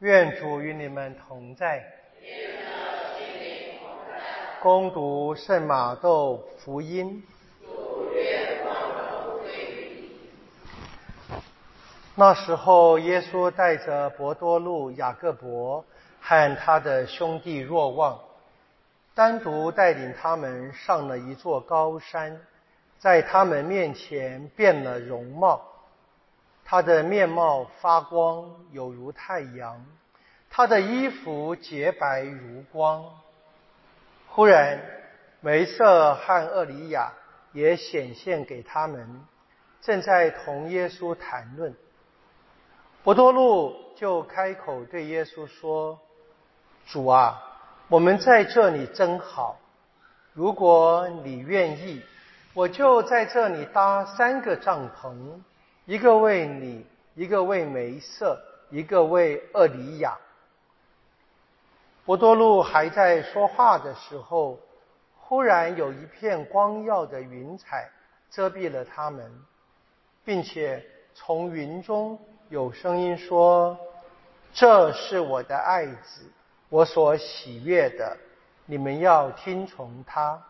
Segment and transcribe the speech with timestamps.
[0.00, 1.84] 愿主与你们同在。
[4.62, 7.22] 攻读圣马窦福音。
[12.14, 15.84] 那时候，耶稣带着伯多禄、雅各伯
[16.22, 18.18] 和他的兄弟若望，
[19.14, 22.40] 单独带领他们上了一座高山，
[22.98, 25.60] 在他们面前变了容貌。
[26.70, 29.80] 他的面貌发光，有如太阳；
[30.48, 33.06] 他的衣服洁白如光。
[34.28, 34.80] 忽然，
[35.40, 37.12] 梅瑟和厄里亚
[37.52, 39.20] 也显现给他们，
[39.80, 41.74] 正在同耶稣谈论。
[43.02, 45.98] 伯多禄就开口对耶稣说
[46.86, 47.42] ：“主啊，
[47.88, 49.58] 我们在这里真好。
[50.34, 52.00] 如果你愿意，
[52.54, 55.40] 我就在这里搭三个帐篷，
[55.90, 56.86] 一个为你，
[57.16, 58.40] 一个为梅瑟，
[58.70, 60.16] 一个为厄里亚。”
[62.06, 64.60] 伯多禄还在说话的时候，
[65.18, 67.90] 忽然有一片光耀的云彩
[68.30, 69.28] 遮蔽了他们，
[70.24, 72.16] 并且从云中。
[72.50, 73.76] 有声音说
[74.54, 76.22] ：“这是我的爱子，
[76.68, 78.16] 我所喜悦的，
[78.64, 80.40] 你们要听从他。”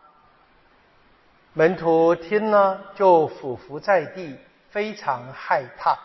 [1.53, 4.37] 门徒听了，就俯伏在地，
[4.71, 5.99] 非常害怕。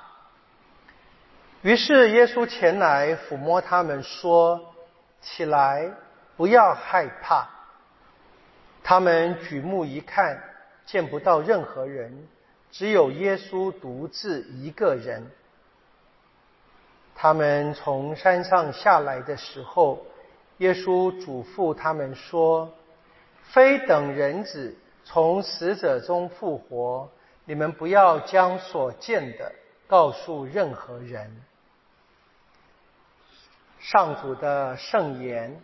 [1.62, 4.74] 于是耶稣前来抚摸他们，说
[5.22, 5.90] ：“起来，
[6.36, 7.48] 不要害怕。”
[8.84, 10.40] 他们举目一看，
[10.84, 12.28] 见不到任何人，
[12.70, 15.28] 只有耶稣独自一个人。
[17.16, 20.06] 他们从山上下来的时候，
[20.58, 22.72] 耶稣嘱咐他们说
[23.50, 27.08] ：“非等人子从死者中复活，
[27.46, 29.50] 你们不要将所见的
[29.86, 31.34] 告诉任何人。”
[33.80, 35.56] 上主的圣言。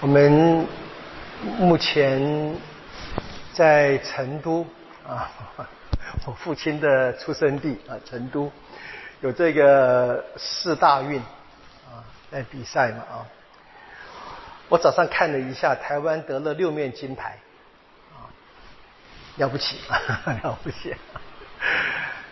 [0.00, 0.64] 我们
[1.58, 2.54] 目前
[3.52, 4.64] 在成都
[5.08, 5.28] 啊，
[6.26, 8.50] 我父亲的出生地啊，成都
[9.20, 13.26] 有这个四大运啊在比赛嘛啊。
[14.68, 17.38] 我早上看了一下，台湾得了六面金牌
[18.12, 18.30] 啊，
[19.36, 19.78] 了不起，
[20.42, 20.94] 了不起。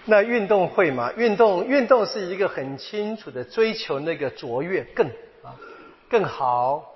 [0.04, 5.06] 那运动会嘛，运动运动是一个很清楚的追求那个卓越更
[5.42, 5.54] 啊
[6.08, 6.88] 更好。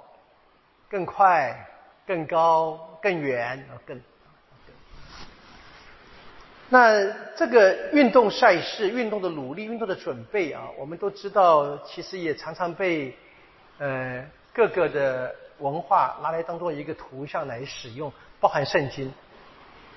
[0.88, 1.66] 更快、
[2.06, 4.00] 更高、更远啊，更。
[6.68, 7.04] 那
[7.36, 13.16] 这个运动赛事、运动的努力、运动的准备啊，我们都知道，其实也常常被
[13.78, 19.12] 呃各个的文化拿来当做一个图像来使用，包含圣经，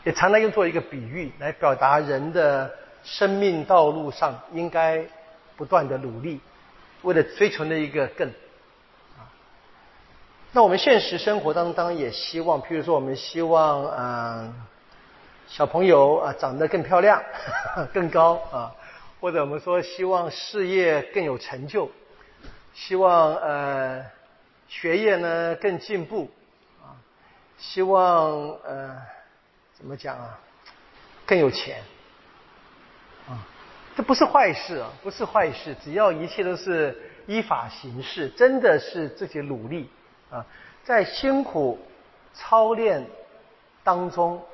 [0.04, 2.72] 也常常用作一个比喻来表达人的
[3.04, 5.04] 生命道路上应该
[5.58, 6.40] 不断的努力，
[7.02, 8.32] 为了追求那一个更。
[10.52, 14.54] 那我们现实生活当中也希望，譬如说，我们希望嗯
[15.50, 17.22] 小朋友啊长得更漂亮、
[17.92, 18.72] 更高啊，
[19.20, 21.90] 或者我们说希望事业更有成就，
[22.76, 24.06] 希望呃
[24.68, 26.30] 学业呢更进步
[26.80, 26.94] 啊，
[27.58, 28.32] 希望
[28.64, 28.96] 呃
[29.74, 30.40] 怎么讲啊
[31.26, 31.82] 更有钱
[33.28, 33.42] 啊，
[33.98, 36.96] 这不是坏事啊，不是坏事，只要一切都是
[37.26, 39.90] 依法行事，真的是自己努力。
[40.30, 40.46] 啊，
[40.84, 41.80] 在辛苦
[42.36, 43.04] 操练
[43.84, 44.46] 当中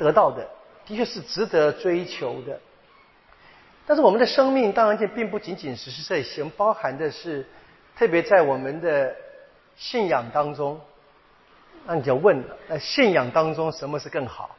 [0.00, 0.48] 得到的，
[0.86, 2.58] 的确是值得追求的。
[3.86, 7.46] 但是我们的生命当然就并不仅仅只是这些，包含的是，
[7.94, 9.14] 特别在我们的
[9.76, 10.80] 信仰当中，
[11.84, 14.56] 那你就问了：那信仰当中什么是更好？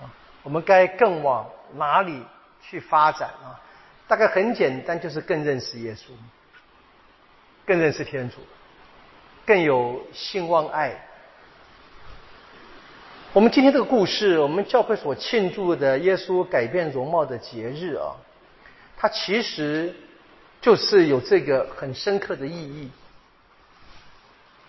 [0.00, 0.10] 啊，
[0.42, 2.24] 我们该更往哪里
[2.60, 3.60] 去发展啊？
[4.08, 6.10] 大概很简单，就是更认识耶稣，
[7.64, 8.40] 更认识天主。
[9.46, 11.06] 更有兴望爱。
[13.32, 18.16] 我们今天这个故事，我们教会所庆祝的耶稣改变容貌的节日啊，
[18.96, 19.94] 它其实
[20.60, 22.90] 就是有这个很深刻的意义。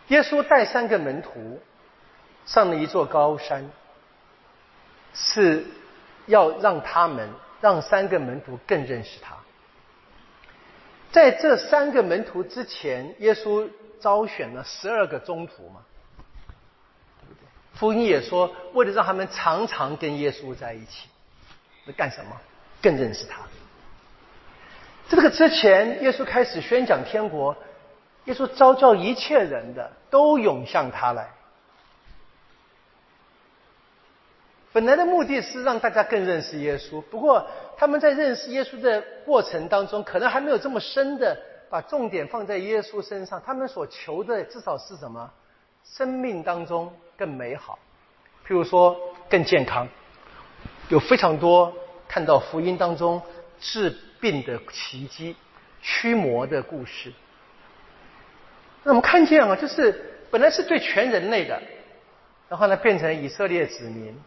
[0.10, 1.60] 耶稣带三个门徒
[2.46, 3.68] 上了一座高山，
[5.12, 5.66] 是
[6.28, 7.30] 要让他们
[7.62, 9.36] 让三个门徒更认识他。
[11.12, 13.68] 在这三个门徒之前，耶稣。
[14.00, 15.82] 招选了十二个中徒嘛，
[17.82, 21.10] 福音也说，为了让他们常常跟耶稣在一起，
[21.86, 22.40] 那干什么？
[22.80, 23.40] 更认识他。
[25.10, 27.56] 这个之前，耶稣开始宣讲天国，
[28.26, 31.32] 耶稣召叫一切人的都涌向他来。
[34.72, 41.36] 本来的目的是让大家更认识耶稣，不过他们在认识耶稣的过程当中，可能还没有这么深的
[41.68, 43.42] 把重点放在耶稣身上。
[43.44, 45.32] 他们所求的至少是什么？
[45.84, 47.78] 生命当中更美好，
[48.48, 49.88] 譬如说更健康，
[50.90, 51.72] 有非常多
[52.08, 53.22] 看到福音当中
[53.60, 55.36] 治病的奇迹、
[55.84, 57.14] 驱魔的故事。
[58.82, 61.62] 那我们看见啊，就是本来是对全人类的，
[62.50, 64.20] 然后呢变成以色列子民。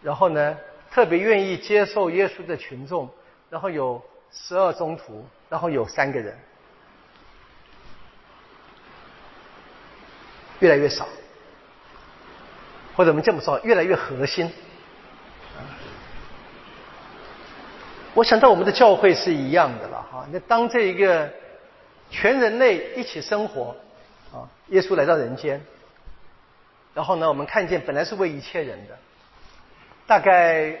[0.00, 0.56] 然后呢，
[0.92, 3.10] 特别愿意接受耶稣的群众，
[3.50, 4.00] 然后有
[4.30, 6.38] 十二宗徒，然后有三个人，
[10.60, 11.08] 越来越少，
[12.98, 14.50] 或者我们这么说，越来越核心。
[18.12, 20.26] 我想到我们的教会是一样的了哈。
[20.32, 21.32] 那当这一个
[22.10, 23.76] 全人类一起生活
[24.32, 25.64] 啊，耶稣来到人间，
[26.92, 28.98] 然后呢，我们看见本来是为一切人的。
[30.08, 30.76] 大概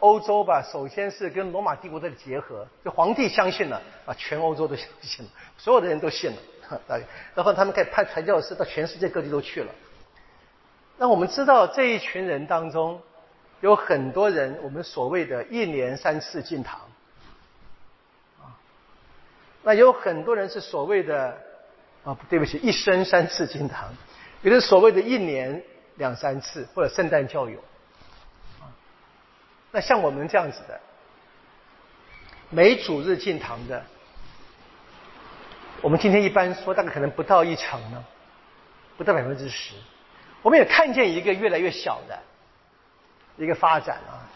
[0.00, 6.36] 欧洲吧，首先是跟罗马帝国的结合，就皇帝相信了啊，全欧洲都相信了，所有的人都信了，
[6.86, 7.04] 大概，
[7.34, 9.72] 然后他们开始派传教士到全世界各地都去了。
[10.96, 13.02] 那我们知道这一群人当中，
[13.60, 16.80] 有很多人，我们所谓的一年三次进堂，
[18.40, 18.54] 啊，
[19.62, 21.36] 那有很多人是所谓的
[22.04, 23.92] 啊，对不起，一生三次进堂，
[24.42, 25.64] 有的所谓的一年
[25.96, 27.58] 两三次，或者圣诞教友。
[29.72, 30.80] 那像我们这样子的，
[32.50, 33.84] 每主日进堂的，
[35.82, 38.04] 我们今天一般说大概可能不到一成呢，
[38.96, 39.74] 不到百分之十。
[40.44, 42.18] 我们也看见一个越来越小的
[43.38, 44.28] 一个发展啊，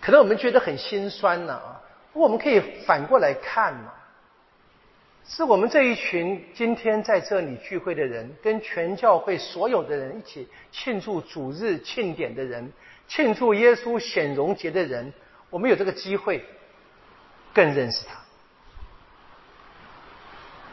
[0.00, 1.80] 可能我们觉得很心酸呢啊。
[2.12, 3.92] 不过我们可以反过来看嘛，
[5.24, 12.72] 是我们这一群今天在这里聚会的人，跟全教会所有的人一起庆祝主日庆典的人。
[13.06, 15.12] 庆祝耶稣显荣节的人，
[15.48, 16.44] 我们有这个机会
[17.54, 18.16] 更认识他。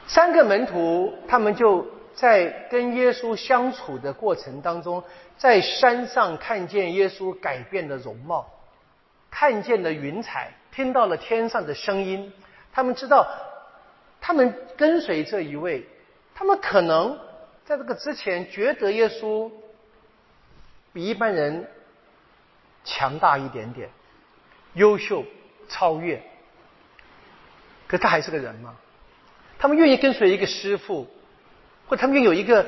[0.08, 5.04] 三个门徒，他们就在跟耶稣相处的过程当中，
[5.38, 8.50] 在山上看见耶稣改变的容貌，
[9.30, 12.32] 看见了云彩，听到了天上的声音。
[12.72, 13.28] 他们知道，
[14.22, 15.86] 他们跟随这一位，
[16.34, 17.20] 他们可能
[17.66, 19.52] 在这个之前觉得耶稣
[20.94, 21.68] 比一般人。
[22.86, 23.90] 强大一点点，
[24.74, 25.24] 优秀
[25.70, 26.22] 超越，
[27.88, 28.76] 可他还是个人吗？
[29.58, 31.08] 他们愿意跟随一个师傅，
[31.88, 32.66] 或他们拥有一个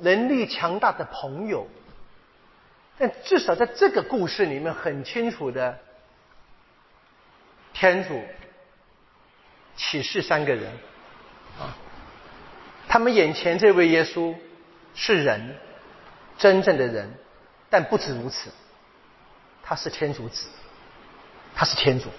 [0.00, 1.68] 能力强大的朋友，
[2.98, 5.78] 但至少在这个故事里面很清楚的，
[7.72, 8.22] 天主
[9.76, 10.72] 启示三个人
[11.58, 11.76] 啊，
[12.88, 14.34] 他们眼前这位耶稣
[14.94, 15.56] 是人，
[16.38, 17.12] 真正的人，
[17.70, 18.50] 但不止如此。
[19.66, 20.46] 他是天主子，
[21.54, 22.10] 他是天主。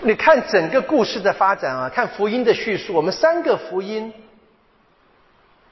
[0.00, 4.12] 你看整个故事的发展啊，看福音的叙述，我们三个福音，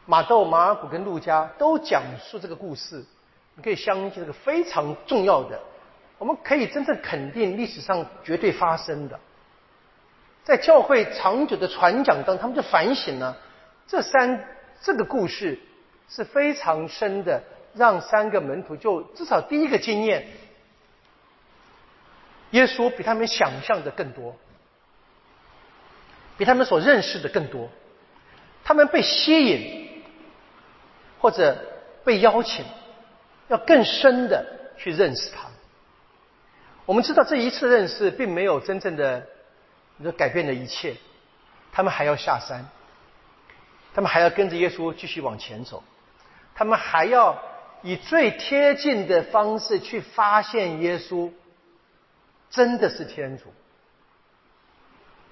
[0.04, 3.04] 马窦、马尔谷跟路加都讲述这个故事。
[3.54, 5.60] 你可以相信这个非常重要的，
[6.18, 9.18] 我们可以真正肯定历史上绝对发生的，
[10.44, 13.36] 在教会长久的传讲当中，他们就反省了
[13.86, 14.44] 这三
[14.82, 15.58] 这个故事
[16.08, 17.42] 是非常深的。
[17.74, 20.26] 让三个门徒就至少第一个经验，
[22.50, 24.36] 耶稣比他们想象的更多，
[26.36, 27.68] 比他们所认识的更多，
[28.64, 30.02] 他们被吸引
[31.18, 31.56] 或者
[32.04, 32.64] 被邀请，
[33.48, 34.46] 要更深的
[34.78, 35.48] 去认识他。
[36.84, 39.26] 我们知道这一次认识并没有真正的
[40.16, 40.94] 改变了一切，
[41.72, 42.68] 他们还要下山，
[43.94, 45.82] 他们还要跟着耶稣继续往前走，
[46.54, 47.36] 他们还要。
[47.82, 51.30] 以最贴近的方式去发现耶稣
[52.50, 53.44] 真的是天主。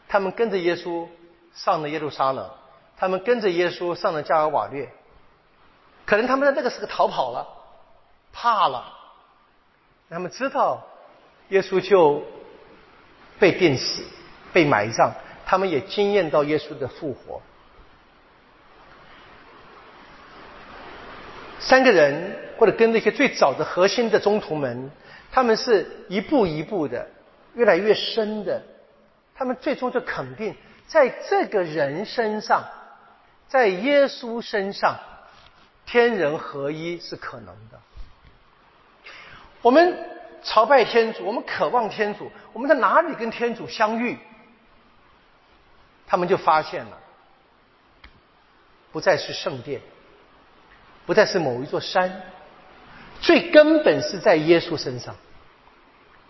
[0.09, 1.09] 他们跟着耶稣
[1.54, 2.50] 上了耶路撒冷，
[2.97, 4.88] 他们跟着耶稣上了加尔瓦略。
[6.06, 7.49] 可能他们在那个时候逃跑了，
[8.33, 8.92] 怕了。
[10.11, 10.87] 他们知道
[11.49, 12.23] 耶稣就
[13.38, 14.04] 被钉死、
[14.52, 15.12] 被埋葬，
[15.47, 17.40] 他们也惊艳到耶稣的复活。
[21.59, 24.90] 三个人，或者跟那些最早的核心的中途们，
[25.35, 27.09] 他们是一步一步的，
[27.55, 28.62] 越来越深的。
[29.35, 30.55] 他们最终就肯定，
[30.87, 32.62] 在这个人身上，
[33.49, 34.97] 在耶稣身上，
[35.87, 37.81] 天人合一是可能的。
[39.61, 39.99] 我们
[40.45, 44.17] 朝拜天主，我们渴望天主，我们在哪里跟天主相遇？
[46.07, 46.97] 他们就发现了，
[48.93, 49.81] 不再是圣殿，
[51.07, 52.23] 不再是某一座山，
[53.25, 55.16] 最根本是在耶稣身上。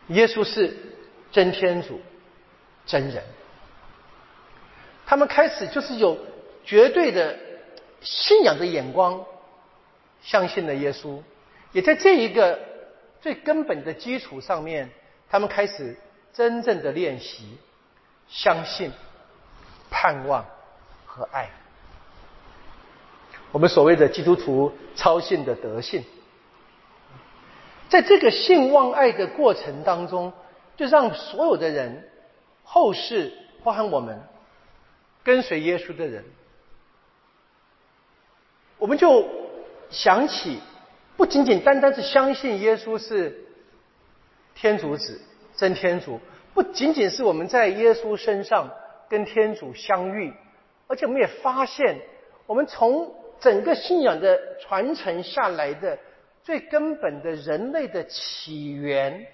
[0.09, 0.77] 耶稣是
[1.33, 2.01] 真天主，
[2.87, 3.25] 真人。
[5.05, 6.17] 他们开始就是有
[6.65, 7.37] 绝对的
[8.01, 9.25] 信仰的眼光，
[10.23, 11.21] 相信了耶稣，
[11.73, 12.61] 也在这一个
[13.21, 14.89] 最根本的基础上面，
[15.29, 15.97] 他们开始
[16.33, 17.59] 真正的练习
[18.29, 18.93] 相信、
[19.91, 20.47] 盼望
[21.07, 21.51] 和爱。
[23.51, 26.05] 我们所谓的基督徒操信的德性，
[27.88, 30.33] 在这个信望爱的过程当中，
[30.76, 32.09] 就让所有的人
[32.62, 34.21] 后世，包含我们。
[35.23, 36.23] 跟随耶稣的人，
[38.76, 39.26] 我们就
[39.88, 40.61] 想起，
[41.17, 43.47] 不仅仅单单是相信耶稣是
[44.55, 45.23] 天主子、
[45.57, 46.21] 真天主，
[46.53, 48.69] 不仅仅是我们在耶稣身上
[49.09, 50.31] 跟天主相遇，
[50.88, 51.99] 而且我们也发现，
[52.45, 53.11] 我们从
[53.41, 55.99] 整个信仰的传承下来的
[56.45, 59.27] 最根本的人类的起源，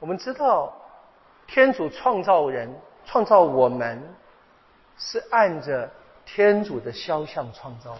[0.00, 0.74] 我们知道
[1.46, 2.74] 天主创造人。
[3.06, 4.02] 创造我们
[4.96, 5.90] 是按着
[6.24, 7.98] 天主的肖像创造。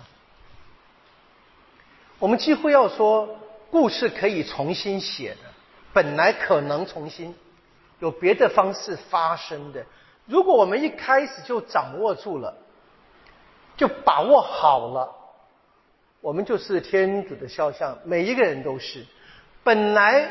[2.18, 3.28] 我们几乎要说，
[3.70, 5.40] 故事可以重新写的，
[5.92, 7.37] 本来可能重新
[7.99, 9.84] 有别的方式发生的。
[10.25, 12.56] 如果我们一开始就掌握住了，
[13.76, 15.14] 就把握好了，
[16.24, 19.04] 我们就是天主的肖像，每一个人都是。
[19.62, 20.26] 本来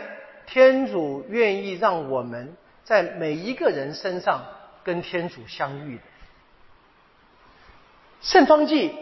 [0.47, 4.43] 天主愿意让我们在每一个人身上。
[4.83, 6.03] 跟天主相遇的
[8.19, 8.93] 圣方济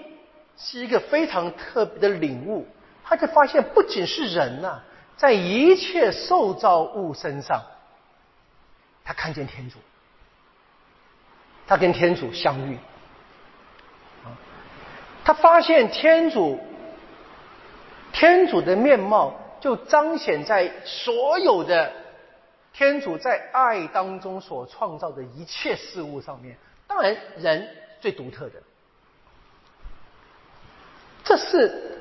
[0.55, 2.67] 是一个非常特别的领悟，
[3.03, 4.83] 他就发现不仅是人呐，
[5.17, 7.63] 在一切受造物身上，
[9.03, 9.79] 他看见天主，
[11.65, 12.77] 他跟天主相遇，
[15.25, 16.59] 他发现天主，
[18.13, 21.91] 天主的面貌就彰显在所有的。
[22.73, 26.55] 天主在爱当中所创造的一切事物上面，
[26.87, 27.67] 当然人
[27.99, 28.53] 最独特的，
[31.21, 31.99] 这是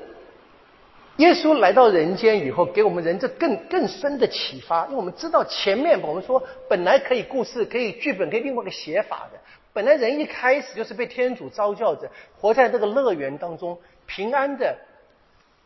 [1.17, 4.85] 耶稣来到人间以后给我们人这更更深的启发。
[4.85, 9.37] 因为我们知道前面我们说本来可以故事可以剧本可以另外一个写法的，
[9.73, 14.77] 本来人一开始就是被天主召叫着活在这个乐园当中，平安的、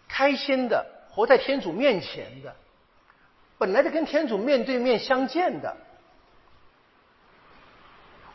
[0.08, 2.56] 开心的活在天主面前的。
[3.58, 5.78] 本来就跟天主面对面相见的，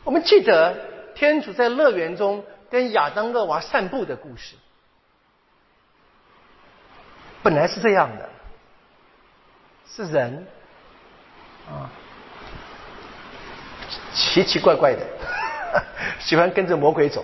[0.03, 0.75] 我们记得
[1.13, 4.55] 天主在乐园中跟亚当、乐娃散步的故事，
[7.43, 8.29] 本来是这样的，
[9.87, 10.47] 是人
[11.69, 11.85] 啊，
[14.11, 15.05] 奇奇怪怪的，
[16.19, 17.23] 喜欢跟着魔鬼走，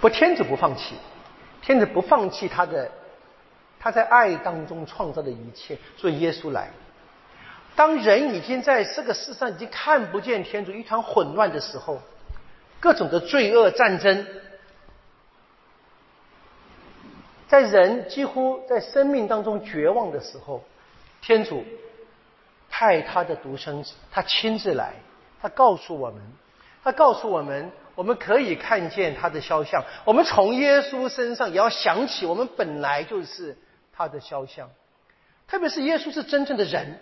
[0.00, 0.94] 不，天主不放弃，
[1.66, 2.90] 天主不放弃他的。
[3.78, 6.70] 他在爱当中创造的一切，所以耶稣来。
[7.76, 12.00] 当人已经在这个世上已经看不见天主，一团混乱的时候，
[12.80, 14.26] 各种的罪恶战争，
[17.46, 20.64] 在人几乎在生命当中绝望的时候，
[21.20, 21.62] 天主
[22.68, 24.94] 派他的独生子，他亲自来，
[25.40, 26.20] 他告诉我们，
[26.82, 29.82] 他告诉我们，我们可以看见他的肖像。
[30.04, 33.58] 我们从耶稣身上也要想起，我们本来就是。
[33.98, 34.68] 他的肖像，
[35.48, 37.00] 特别是耶稣是真正的人，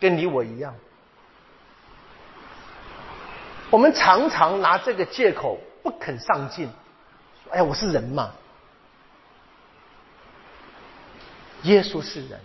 [0.00, 0.74] 跟你我一样。
[3.70, 6.68] 我们常常拿这个借口不肯上进
[7.52, 8.32] ，：“哎，我是人嘛。”
[11.62, 12.40] 耶稣是人，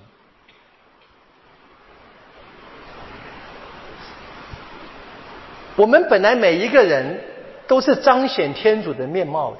[5.75, 7.23] 我们本来每一个人
[7.67, 9.57] 都是彰显天主的面貌的。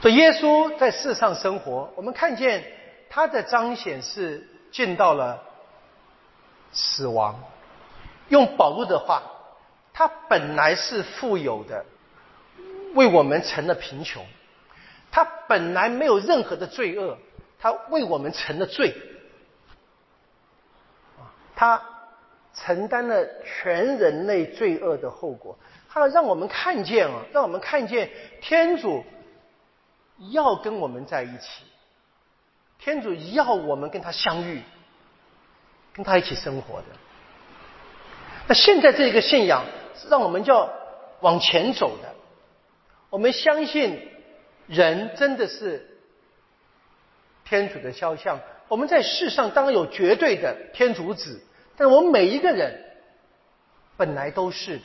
[0.00, 2.64] 所以耶稣在世上生活，我们看见
[3.08, 5.42] 他的彰显是见到了
[6.72, 7.40] 死亡。
[8.28, 9.22] 用保罗的话，
[9.92, 11.84] 他本来是富有的，
[12.94, 14.22] 为我们成了贫穷；
[15.10, 17.16] 他本来没有任何的罪恶，
[17.58, 18.94] 他为我们成了罪。
[21.54, 21.82] 他
[22.56, 25.58] 承担了全人类罪恶的后果，
[25.88, 28.10] 他让我们看见啊，让我们看见
[28.40, 29.04] 天主。
[30.30, 31.62] 要跟我们在一起，
[32.78, 34.62] 天主要我们跟他相遇，
[35.92, 36.86] 跟他一起生活的。
[38.48, 40.72] 那现在这个信仰是让我们要
[41.20, 42.14] 往前走的。
[43.10, 44.08] 我们相信
[44.68, 45.86] 人真的是
[47.44, 51.44] 天主的肖像，我们在世上当然有绝对的天主子，
[51.76, 52.82] 但我们每一个人
[53.96, 54.84] 本来都是的。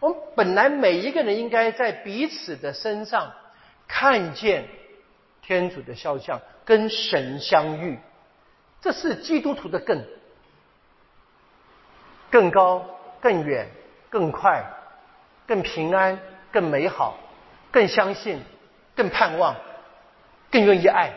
[0.00, 3.32] 我们本来每一个人应该在彼此的身上
[3.86, 4.68] 看见
[5.42, 7.98] 天主的肖像，跟神相遇。
[8.80, 10.04] 这是基督徒的更
[12.30, 12.86] 更高、
[13.20, 13.68] 更远、
[14.08, 14.64] 更快、
[15.46, 16.20] 更平安、
[16.52, 17.18] 更美好、
[17.72, 18.40] 更相信、
[18.94, 19.56] 更盼望、
[20.50, 21.12] 更愿意爱。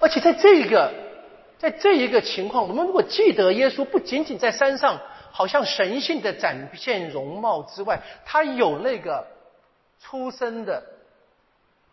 [0.00, 0.92] 而且在这个
[1.62, 5.00] 在这一个情况，我们如果记得耶稣不仅仅在山上，
[5.30, 9.28] 好像神性的展现容貌之外，他有那个
[10.00, 10.82] 出生的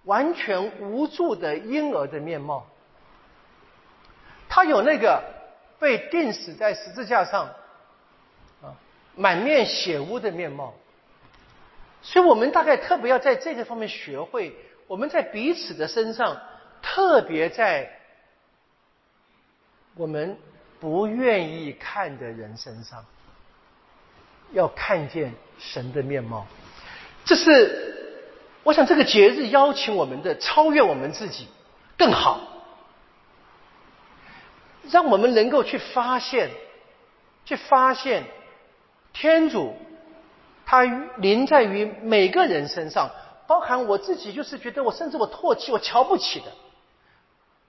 [0.06, 2.66] 完全无助的婴儿的面貌。
[4.50, 5.22] 他有那个
[5.78, 7.50] 被钉死在十字架上，
[8.64, 8.74] 啊，
[9.16, 10.74] 满面血污的面貌，
[12.02, 14.56] 所以我们大概特别要在这个方面学会，
[14.88, 16.42] 我们在彼此的身上，
[16.82, 17.99] 特别在
[20.00, 20.38] 我们
[20.80, 23.06] 不愿意看的人身上，
[24.54, 26.48] 要看见神的面貌。
[27.26, 28.24] 这是
[28.64, 31.50] 我想这个节日邀请我们的超越我们自己
[31.98, 32.40] 更好。
[34.90, 36.50] 让我们能够去发现，
[37.44, 38.24] 去发现
[39.12, 39.76] 天主，
[40.66, 40.84] 他
[41.18, 43.12] 临在于每个人身上，
[43.48, 46.46] 包含我自己，就是觉得我甚至我唾弃、我瞧不起的。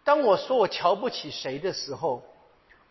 [0.05, 2.23] 当我说我瞧不起谁的时候，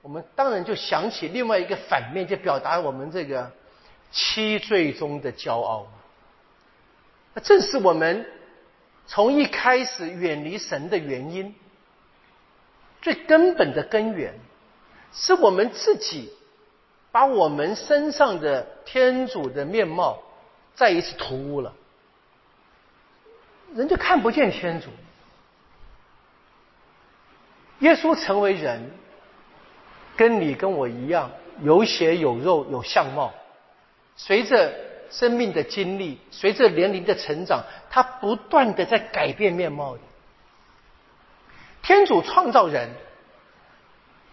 [0.01, 3.51] 我们当然就想起另外一个反面，就表达我们这个
[4.12, 5.88] 七罪中的骄傲。
[7.34, 8.25] 那正是我们
[9.08, 11.54] 从一开始远离神的原因。
[13.01, 14.34] 最根本的根源，
[15.13, 16.34] 是我们自己
[17.12, 20.22] 把我们身上的天主的面貌
[20.75, 21.74] 再一次涂污了，
[23.74, 24.89] 人就看不见天主。
[27.80, 28.92] 耶稣成为人，
[30.16, 31.32] 跟你跟我一样，
[31.62, 33.34] 有血有肉有相貌，
[34.15, 34.74] 随着
[35.10, 39.98] 生命的经历，随着年龄的成长，他不断的在改变面貌。
[41.82, 42.89] 天主创造人，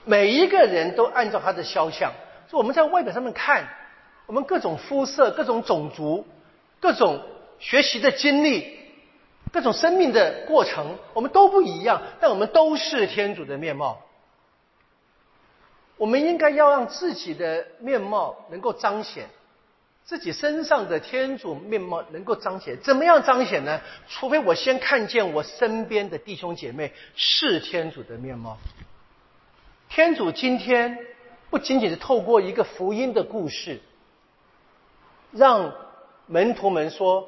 [0.04, 2.12] 每一个人都按照他的肖像。
[2.48, 3.68] 就我们在外表上面看，
[4.26, 6.26] 我们各种肤色、各种种族、
[6.80, 7.22] 各种
[7.58, 8.76] 学习的经历、
[9.56, 14.02] 各种生命的过程，我们都不一样，但我们都是天主的面貌。
[15.96, 19.30] 我们应该要让自己的面貌能够彰显。
[20.04, 23.80] 自己身上的天主面貌能够彰显，怎么样彰显呢？
[24.06, 28.58] 除非我先看见我身边的弟兄姐妹是天主的面貌。
[29.88, 30.98] 天主今天
[31.48, 33.80] 不仅仅是透过一个福音的故事，
[35.30, 35.72] 让
[36.26, 37.26] 门徒们说：“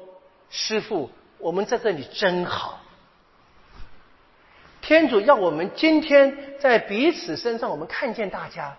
[0.51, 1.09] 师傅，
[1.39, 2.81] 我们在这里真好。”
[4.81, 8.77] 天主要我们今天在彼此身上，我们看见大家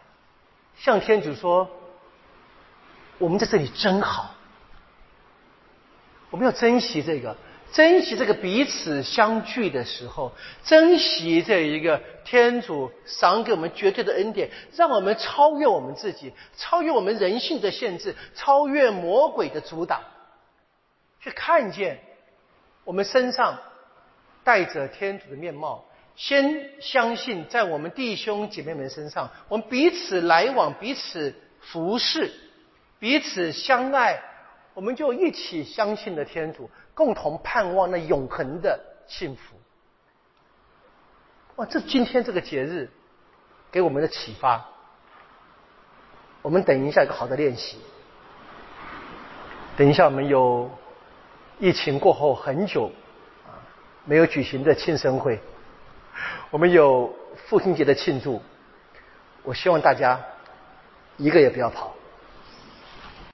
[0.76, 1.68] 向天主说。
[3.18, 4.34] 我们在这里真好，
[6.30, 7.36] 我们要珍惜这个，
[7.70, 10.32] 珍惜这个彼此相聚的时候，
[10.64, 20.00] 珍惜这一个天主赏给我们绝对的恩典，让我们超越我们自己，超越我们人性的限制，超越魔鬼的阻挡，
[21.20, 22.00] 去看见
[22.90, 23.56] 我们身上
[24.42, 25.84] 带着天主的面貌。
[26.16, 32.32] 先相信在我们弟兄姐妹们身上，我们彼此来往，彼此服侍。
[32.98, 34.20] 彼此相爱，
[34.74, 39.54] 我们就一起相信了天主，共同盼望那永恒的幸福。
[41.54, 42.90] 哇，这今天这个节日
[43.70, 44.66] 给我们的启发。
[46.42, 47.78] 我们等一下一个好的练习。
[49.76, 50.68] 等一下我们有
[51.60, 52.90] 疫情过后很久
[53.46, 53.54] 啊
[54.04, 55.38] 没有举行的庆生会，
[56.50, 57.14] 我们有
[57.46, 58.42] 父亲节的庆祝。
[59.42, 60.20] 我希望大家
[61.18, 61.94] 一个也不要跑。